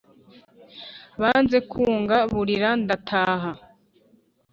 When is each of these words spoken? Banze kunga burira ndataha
Banze 1.21 1.57
kunga 1.71 2.17
burira 2.31 2.69
ndataha 2.83 3.51